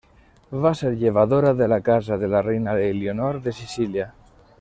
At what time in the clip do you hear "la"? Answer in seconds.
1.73-1.79, 2.35-2.41